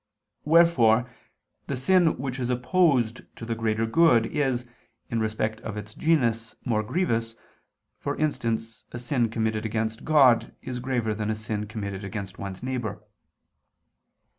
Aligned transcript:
Wherefore 0.45 1.11
the 1.67 1.77
sin 1.77 2.17
which 2.17 2.39
is 2.39 2.49
opposed 2.49 3.21
to 3.35 3.45
the 3.45 3.53
greater 3.53 3.85
good 3.85 4.25
is, 4.25 4.65
in 5.11 5.19
respect 5.19 5.61
of 5.61 5.77
its 5.77 5.93
genus, 5.93 6.55
more 6.65 6.81
grievous, 6.81 7.35
for 7.99 8.15
instance 8.17 8.83
a 8.91 8.97
sin 8.97 9.29
committed 9.29 9.63
against 9.63 10.03
God 10.03 10.55
is 10.63 10.79
graver 10.79 11.13
than 11.13 11.29
a 11.29 11.35
sin 11.35 11.67
committed 11.67 12.03
against 12.03 12.39
one's 12.39 12.63
neighbor. 12.63 13.03